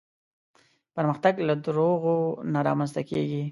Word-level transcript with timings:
پرمختګ 0.95 1.33
له 1.47 1.55
دروغو 1.65 2.17
نه 2.53 2.59
رامنځته 2.67 3.01
کېږي. 3.09 3.43